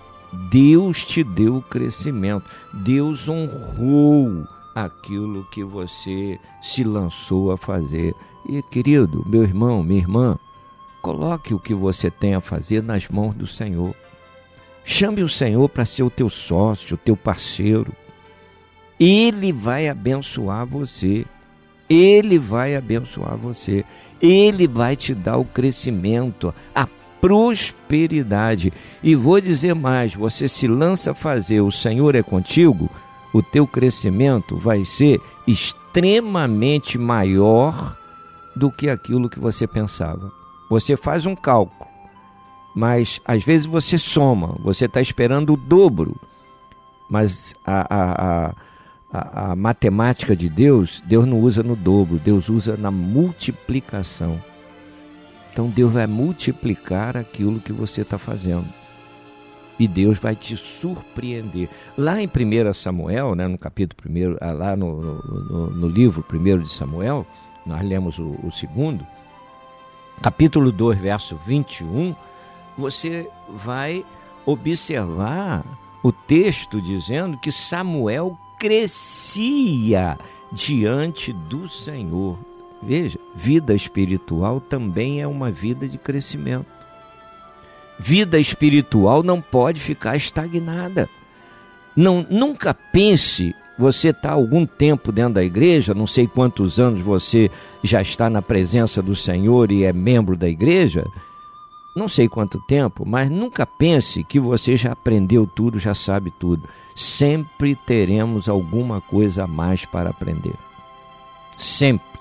[0.51, 8.14] Deus te deu o crescimento, Deus honrou aquilo que você se lançou a fazer.
[8.49, 10.39] E querido, meu irmão, minha irmã,
[11.01, 13.95] coloque o que você tem a fazer nas mãos do Senhor.
[14.84, 17.93] Chame o Senhor para ser o teu sócio, o teu parceiro.
[19.01, 21.24] Ele vai abençoar você.
[21.89, 23.84] Ele vai abençoar você.
[24.20, 26.87] Ele vai te dar o crescimento, a
[27.20, 28.72] prosperidade.
[29.02, 32.90] E vou dizer mais: você se lança a fazer, o Senhor é contigo,
[33.32, 37.96] o teu crescimento vai ser extremamente maior
[38.54, 40.32] do que aquilo que você pensava.
[40.70, 41.88] Você faz um cálculo,
[42.74, 46.16] mas às vezes você soma, você está esperando o dobro.
[47.08, 48.54] Mas a, a,
[49.12, 54.42] a, a matemática de Deus, Deus não usa no dobro, Deus usa na multiplicação.
[55.57, 58.66] Então Deus vai multiplicar aquilo que você está fazendo.
[59.78, 61.70] E Deus vai te surpreender.
[61.96, 66.59] Lá em 1 Samuel, né, no capítulo 1, ah, lá no, no, no livro 1
[66.59, 67.26] de Samuel,
[67.64, 69.07] nós lemos o, o segundo,
[70.20, 72.14] capítulo 2, verso 21,
[72.76, 74.04] você vai
[74.44, 75.64] observar
[76.02, 80.18] o texto dizendo que Samuel crescia
[80.52, 82.36] diante do Senhor.
[82.83, 86.66] Veja, vida espiritual também é uma vida de crescimento.
[87.99, 91.09] Vida espiritual não pode ficar estagnada.
[91.97, 97.51] Não, nunca pense, você está algum tempo dentro da igreja, não sei quantos anos você
[97.83, 101.05] já está na presença do Senhor e é membro da igreja,
[101.97, 106.68] não sei quanto tempo, mas nunca pense que você já aprendeu tudo, já sabe tudo.
[106.95, 110.55] Sempre teremos alguma coisa a mais para aprender.
[111.59, 112.15] Sempre.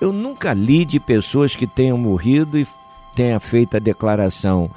[0.00, 2.66] Eu nunca li de pessoas que tenham morrido e
[3.14, 4.70] tenha feito a declaração: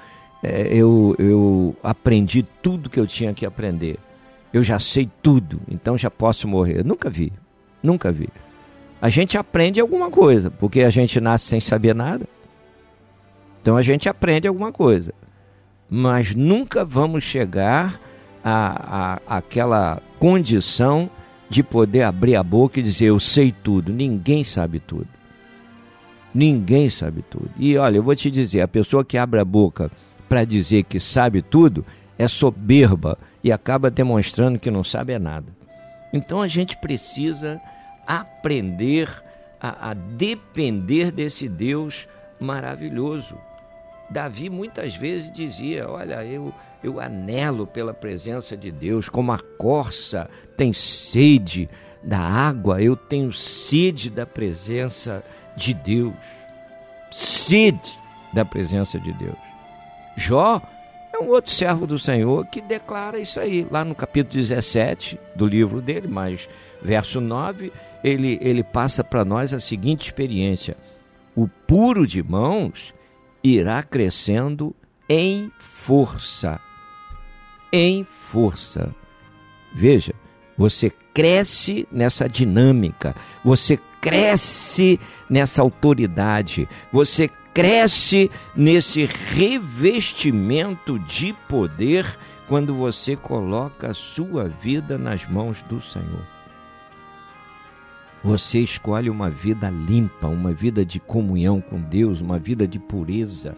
[0.43, 3.99] é, eu, eu aprendi tudo que eu tinha que aprender.
[4.53, 6.79] Eu já sei tudo, então já posso morrer.
[6.79, 7.31] Eu nunca vi,
[7.83, 8.29] nunca vi.
[9.01, 12.25] A gente aprende alguma coisa, porque a gente nasce sem saber nada.
[13.61, 15.13] Então a gente aprende alguma coisa.
[15.89, 17.99] Mas nunca vamos chegar
[18.43, 21.09] a, a, aquela condição
[21.49, 23.93] de poder abrir a boca e dizer eu sei tudo.
[23.93, 25.07] Ninguém sabe tudo.
[26.33, 27.49] Ninguém sabe tudo.
[27.57, 29.89] E olha, eu vou te dizer, a pessoa que abre a boca
[30.27, 31.85] para dizer que sabe tudo
[32.17, 35.47] é soberba e acaba demonstrando que não sabe é nada.
[36.11, 37.61] Então a gente precisa
[38.05, 39.09] aprender
[39.59, 42.07] a, a depender desse Deus
[42.39, 43.35] maravilhoso.
[44.09, 46.53] Davi muitas vezes dizia: Olha, eu,
[46.83, 51.69] eu anelo pela presença de Deus, como a corça tem sede
[52.01, 55.23] da água, eu tenho sede da presença
[55.55, 56.13] de Deus.
[57.11, 57.99] Sede
[58.33, 59.37] da presença de Deus.
[60.15, 60.61] Jó
[61.13, 65.45] é um outro servo do Senhor que declara isso aí, lá no capítulo 17 do
[65.45, 66.47] livro dele, mas
[66.81, 67.71] verso 9,
[68.03, 70.77] ele, ele passa para nós a seguinte experiência:
[71.35, 72.93] o puro de mãos
[73.55, 74.75] irá crescendo
[75.09, 76.59] em força.
[77.71, 78.93] Em força.
[79.73, 80.13] Veja,
[80.57, 92.17] você cresce nessa dinâmica, você cresce nessa autoridade, você cresce nesse revestimento de poder
[92.47, 96.36] quando você coloca a sua vida nas mãos do Senhor.
[98.27, 103.55] Você escolhe uma vida limpa, uma vida de comunhão com Deus, uma vida de pureza,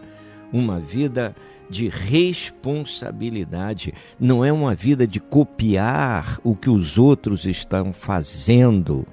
[0.52, 1.34] uma vida
[1.68, 3.92] de responsabilidade.
[4.16, 9.04] Não é uma vida de copiar o que os outros estão fazendo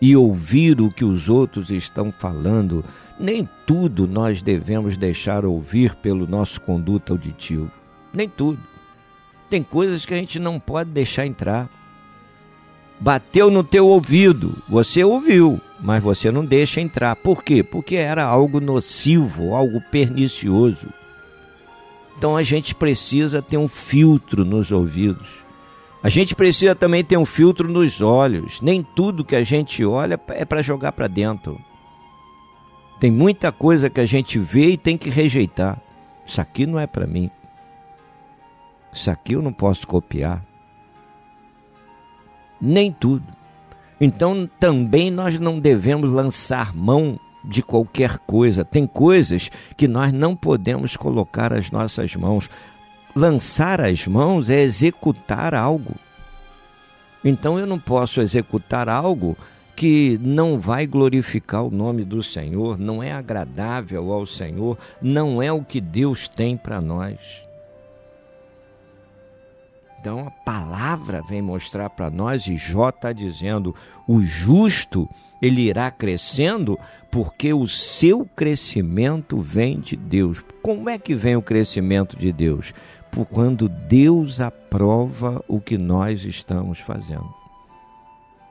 [0.00, 2.84] e ouvir o que os outros estão falando
[3.18, 7.68] nem tudo nós devemos deixar ouvir pelo nosso conduto auditivo.
[8.14, 8.60] Nem tudo.
[9.50, 11.68] Tem coisas que a gente não pode deixar entrar.
[13.00, 17.16] Bateu no teu ouvido, você ouviu, mas você não deixa entrar.
[17.16, 17.62] Por quê?
[17.62, 20.86] Porque era algo nocivo, algo pernicioso.
[22.18, 25.26] Então a gente precisa ter um filtro nos ouvidos.
[26.02, 28.60] A gente precisa também ter um filtro nos olhos.
[28.60, 31.58] Nem tudo que a gente olha é para jogar para dentro.
[32.98, 35.80] Tem muita coisa que a gente vê e tem que rejeitar.
[36.26, 37.30] Isso aqui não é para mim.
[38.92, 40.44] Isso aqui eu não posso copiar.
[42.60, 43.24] Nem tudo.
[44.00, 48.64] Então também nós não devemos lançar mão de qualquer coisa.
[48.64, 52.48] Tem coisas que nós não podemos colocar as nossas mãos.
[53.14, 55.94] Lançar as mãos é executar algo.
[57.24, 59.36] Então eu não posso executar algo
[59.76, 65.50] que não vai glorificar o nome do Senhor, não é agradável ao Senhor, não é
[65.50, 67.18] o que Deus tem para nós.
[70.00, 73.74] Então a palavra vem mostrar para nós e Jó está dizendo:
[74.08, 75.06] o justo
[75.42, 76.78] ele irá crescendo
[77.10, 80.42] porque o seu crescimento vem de Deus.
[80.62, 82.72] Como é que vem o crescimento de Deus?
[83.10, 87.28] Por quando Deus aprova o que nós estamos fazendo.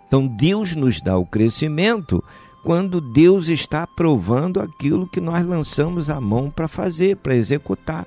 [0.08, 2.24] Então Deus nos dá o crescimento
[2.64, 8.06] quando Deus está aprovando aquilo que nós lançamos a mão para fazer, para executar.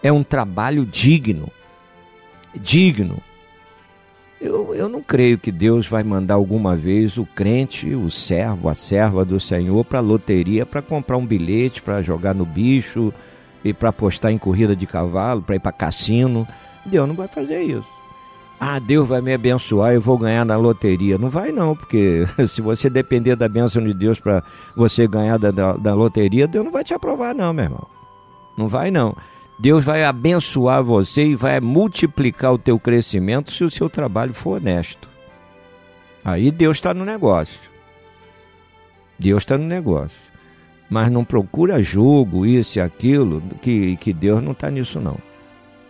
[0.00, 1.50] É um trabalho digno.
[2.54, 3.18] Digno.
[4.40, 8.74] Eu, eu não creio que Deus vai mandar alguma vez o crente, o servo, a
[8.74, 13.12] serva do Senhor para a loteria para comprar um bilhete, para jogar no bicho
[13.64, 16.46] e para apostar em corrida de cavalo, para ir para cassino.
[16.84, 18.02] Deus não vai fazer isso
[18.64, 21.18] ah, Deus vai me abençoar, eu vou ganhar na loteria.
[21.18, 24.40] Não vai não, porque se você depender da bênção de Deus para
[24.76, 27.88] você ganhar da, da, da, loteria, Deus não vai te aprovar não, meu irmão.
[28.56, 29.16] Não vai não.
[29.58, 34.56] Deus vai abençoar você e vai multiplicar o teu crescimento se o seu trabalho for
[34.56, 35.08] honesto.
[36.24, 37.58] Aí Deus está no negócio.
[39.18, 40.18] Deus está no negócio.
[40.88, 45.16] Mas não procura jogo, isso e aquilo, que, que Deus não está nisso não.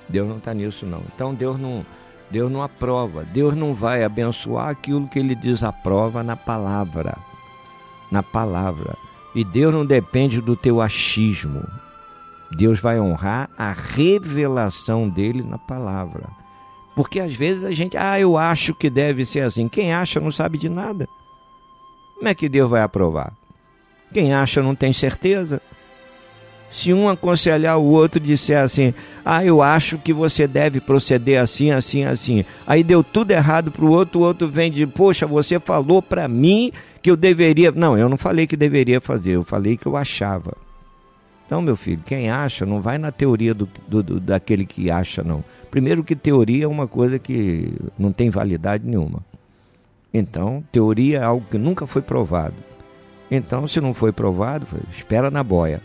[0.08, 1.02] Deus não está nisso não.
[1.14, 1.84] Então Deus não
[2.30, 3.24] Deus não aprova.
[3.24, 7.16] Deus não vai abençoar aquilo que ele desaprova na palavra.
[8.10, 8.96] Na palavra.
[9.34, 11.62] E Deus não depende do teu achismo.
[12.57, 16.28] Deus vai honrar a revelação dele na palavra.
[16.94, 19.68] Porque às vezes a gente, ah, eu acho que deve ser assim.
[19.68, 21.09] Quem acha não sabe de nada.
[22.14, 23.32] Como é que Deus vai aprovar?
[24.12, 25.61] Quem acha não tem certeza.
[26.70, 28.94] Se um aconselhar o outro disser assim,
[29.24, 32.44] ah, eu acho que você deve proceder assim, assim, assim.
[32.66, 36.28] Aí deu tudo errado para o outro, o outro vem de, poxa, você falou para
[36.28, 36.72] mim
[37.03, 37.72] que eu deveria.
[37.72, 40.57] Não, eu não falei que deveria fazer, eu falei que eu achava.
[41.53, 45.22] Então, meu filho, quem acha não vai na teoria do, do, do, daquele que acha,
[45.22, 45.44] não.
[45.70, 49.22] Primeiro que teoria é uma coisa que não tem validade nenhuma.
[50.14, 52.55] Então, teoria é algo que nunca foi provado.
[53.30, 55.82] Então, se não foi provado, espera na boia.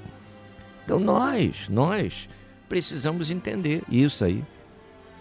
[0.86, 2.30] Então nós, nós
[2.70, 4.46] precisamos entender isso aí.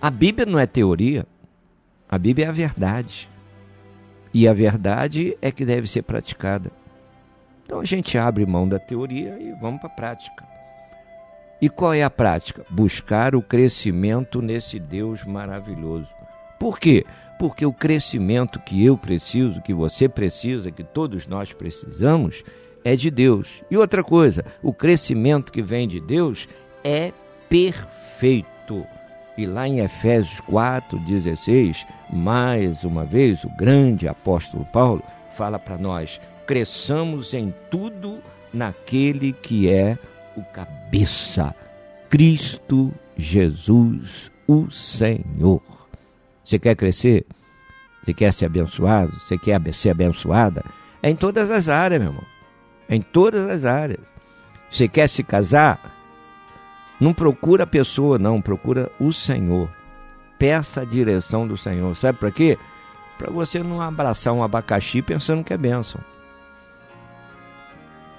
[0.00, 1.26] A Bíblia não é teoria,
[2.08, 3.28] a Bíblia é a verdade.
[4.32, 6.70] E a verdade é que deve ser praticada.
[7.66, 10.44] Então a gente abre mão da teoria e vamos para a prática.
[11.60, 12.64] E qual é a prática?
[12.70, 16.08] Buscar o crescimento nesse Deus maravilhoso.
[16.60, 17.04] Por quê?
[17.40, 22.44] Porque o crescimento que eu preciso, que você precisa, que todos nós precisamos,
[22.84, 23.64] é de Deus.
[23.68, 26.48] E outra coisa, o crescimento que vem de Deus
[26.84, 27.12] é
[27.48, 28.86] perfeito.
[29.36, 36.20] E lá em Efésios 4,16, mais uma vez, o grande apóstolo Paulo fala para nós:
[36.46, 38.18] cresçamos em tudo
[38.52, 39.98] naquele que é
[40.36, 41.54] o cabeça,
[42.08, 45.62] Cristo Jesus, o Senhor.
[46.44, 47.26] Você quer crescer?
[48.02, 49.12] Você quer ser abençoado?
[49.18, 50.64] Você quer ser abençoada?
[51.02, 52.24] É em todas as áreas, meu irmão.
[52.88, 54.00] É em todas as áreas.
[54.70, 55.94] Você quer se casar?
[57.00, 59.68] Não procura a pessoa, não, procura o Senhor.
[60.38, 61.94] Peça a direção do Senhor.
[61.96, 62.56] Sabe para quê?
[63.18, 66.00] Para você não abraçar um abacaxi pensando que é bênção.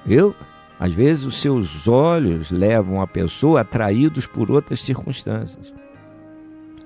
[0.07, 0.35] Eu,
[0.79, 5.73] às vezes, os seus olhos levam a pessoa atraídos por outras circunstâncias.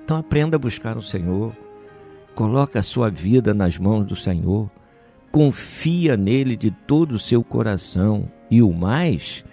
[0.04, 1.54] Então aprenda a buscar o Senhor.
[2.34, 4.70] Coloque a sua vida nas mãos do Senhor.
[5.30, 8.24] Confia nele de todo o seu coração.
[8.50, 9.44] E o mais,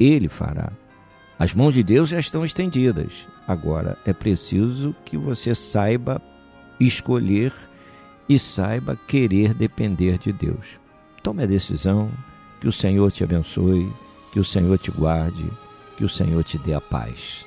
[0.00, 0.72] ele fará.
[1.38, 3.26] As mãos de Deus já estão estendidas.
[3.46, 6.20] Agora é preciso que você saiba
[6.80, 7.52] escolher
[8.28, 10.66] e saiba querer depender de Deus.
[11.22, 12.10] Tome a decisão,
[12.60, 13.90] que o Senhor te abençoe,
[14.32, 15.50] que o Senhor te guarde,
[15.96, 17.45] que o Senhor te dê a paz.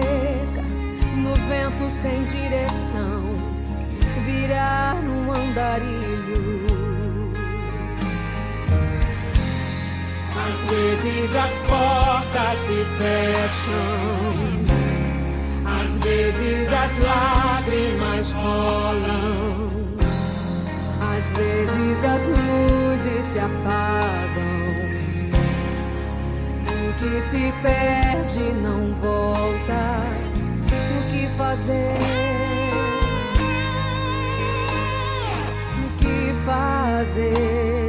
[0.00, 0.62] Seca
[1.16, 3.22] no vento sem direção,
[4.24, 6.66] virar um andarilho.
[10.48, 13.74] Às vezes as portas se fecham,
[15.80, 19.80] às vezes as lágrimas rolam,
[21.16, 24.59] Às vezes as luzes se apagam.
[27.00, 30.02] Que se perde não volta.
[30.66, 31.96] O que fazer?
[35.78, 37.79] O que fazer?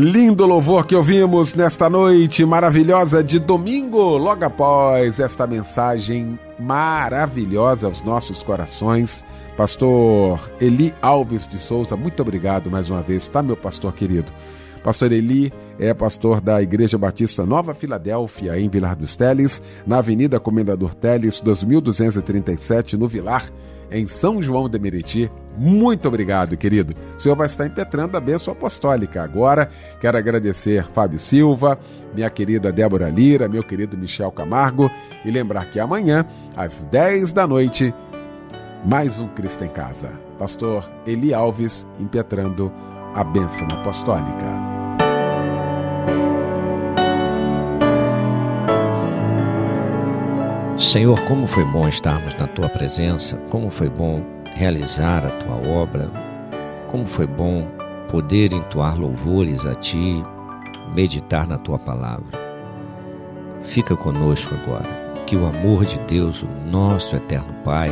[0.00, 8.00] Lindo louvor que ouvimos nesta noite maravilhosa de domingo, logo após esta mensagem maravilhosa aos
[8.02, 9.24] nossos corações.
[9.56, 14.30] Pastor Eli Alves de Souza, muito obrigado mais uma vez, tá, meu pastor querido?
[14.82, 20.40] Pastor Eli é pastor da Igreja Batista Nova Filadélfia, em Vilar dos Teles, na Avenida
[20.40, 23.46] Comendador Teles, 2237, no Vilar,
[23.90, 25.30] em São João de Meriti.
[25.56, 26.94] Muito obrigado, querido.
[27.16, 29.22] O senhor vai estar impetrando a bênção apostólica.
[29.22, 29.68] Agora,
[30.00, 31.78] quero agradecer Fábio Silva,
[32.14, 34.90] minha querida Débora Lira, meu querido Michel Camargo
[35.24, 36.24] e lembrar que amanhã,
[36.56, 37.92] às 10 da noite,
[38.84, 40.10] mais um Cristo em Casa.
[40.38, 42.72] Pastor Eli Alves impetrando
[43.14, 44.78] a bênção apostólica.
[50.78, 56.10] Senhor, como foi bom estarmos na tua presença, como foi bom realizar a tua obra,
[56.86, 57.66] como foi bom
[58.08, 60.24] poder entoar louvores a ti,
[60.94, 62.38] meditar na tua palavra.
[63.62, 64.88] Fica conosco agora,
[65.26, 67.90] que o amor de Deus, o nosso eterno Pai,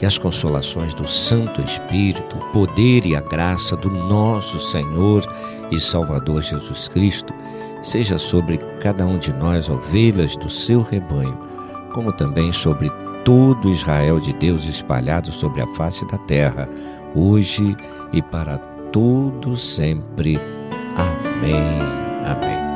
[0.00, 5.22] que as consolações do Santo Espírito, o poder e a graça do nosso Senhor
[5.70, 7.34] e Salvador Jesus Cristo
[7.82, 11.38] seja sobre cada um de nós, ovelhas do seu rebanho,
[11.92, 12.90] como também sobre
[13.26, 16.66] todo Israel de Deus espalhado sobre a face da terra,
[17.14, 17.76] hoje
[18.10, 18.56] e para
[18.90, 20.40] todo sempre.
[20.96, 21.78] Amém.
[22.24, 22.69] Amém.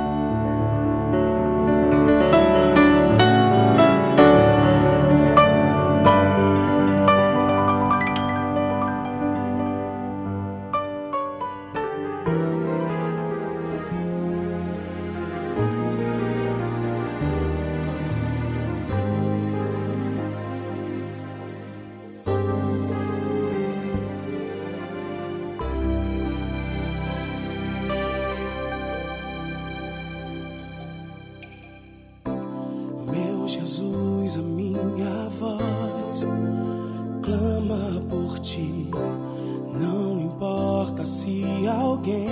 [41.05, 42.29] Importa se alguém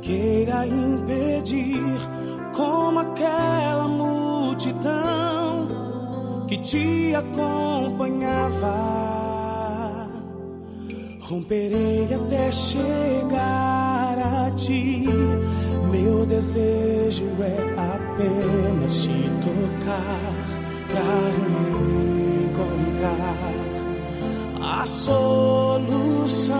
[0.00, 1.82] queira impedir,
[2.54, 5.66] como aquela multidão
[6.46, 8.98] que te acompanhava.
[11.20, 15.04] Romperei até chegar a ti.
[15.90, 20.34] Meu desejo é apenas te tocar
[20.88, 21.30] para
[22.46, 23.36] encontrar
[24.60, 26.58] a solução.